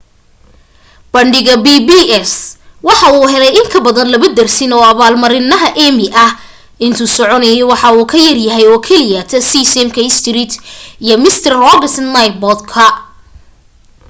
bandhiga 1.13 1.55
pbs 1.65 2.31
waxa 2.87 3.07
uu 3.17 3.25
helay 3.33 3.51
in 3.59 3.67
ka 3.73 3.79
badan 3.85 4.09
laba 4.13 4.27
dersin 4.37 4.71
oo 4.77 4.85
abaalmarinaha 4.91 5.67
emmy 5.87 6.07
ah 6.25 6.31
intuu 6.85 7.09
socdayna 7.17 7.49
waxa 7.71 7.87
uu 7.97 8.05
ka 8.11 8.17
yaryahay 8.27 8.65
oo 8.71 8.79
keliya 8.87 9.21
sesame 9.51 10.13
street 10.17 10.51
iyo 11.05 11.15
mister 11.25 11.51
rogers' 11.65 11.99
neighborhood 12.15 12.95